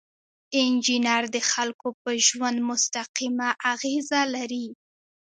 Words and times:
انجینر 0.61 1.23
د 1.35 1.37
خلکو 1.51 1.87
په 2.01 2.09
ژوند 2.27 2.57
مستقیمه 2.69 3.49
اغیزه 3.73 4.21
لري. 4.35 4.67